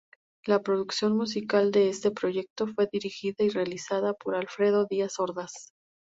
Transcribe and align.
La 0.47 0.63
producción 0.63 1.15
musical 1.15 1.69
de 1.69 1.87
este 1.89 2.09
proyecto 2.09 2.65
fue 2.65 2.89
dirigida 2.91 3.43
y 3.45 3.49
realizada 3.49 4.15
por 4.15 4.33
Alfredo 4.33 4.87
Díaz 4.89 5.19
Ordaz. 5.19 5.73